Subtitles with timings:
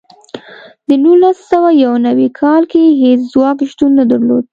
[0.87, 4.45] د نولس سوه یو نوي کال کې هېڅ ځواک شتون نه درلود.